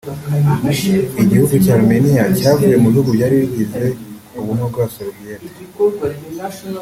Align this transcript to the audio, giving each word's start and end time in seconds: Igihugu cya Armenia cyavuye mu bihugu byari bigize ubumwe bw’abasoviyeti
Igihugu 1.23 1.53
cya 1.63 1.73
Armenia 1.79 2.23
cyavuye 2.37 2.75
mu 2.81 2.87
bihugu 2.93 3.09
byari 3.17 3.35
bigize 3.41 3.81
ubumwe 4.39 4.63
bw’abasoviyeti 4.71 5.51